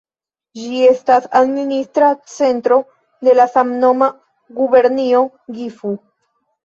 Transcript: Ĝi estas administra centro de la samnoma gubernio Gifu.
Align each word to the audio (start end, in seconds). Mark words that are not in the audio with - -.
Ĝi 0.59 0.79
estas 0.91 1.25
administra 1.39 2.07
centro 2.37 2.79
de 3.29 3.37
la 3.41 3.47
samnoma 3.57 4.09
gubernio 4.63 5.25
Gifu. 5.59 5.97